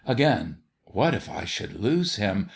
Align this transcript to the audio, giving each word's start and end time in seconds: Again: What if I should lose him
Again: 0.07 0.55
What 0.85 1.13
if 1.13 1.29
I 1.29 1.45
should 1.45 1.79
lose 1.79 2.15
him 2.15 2.47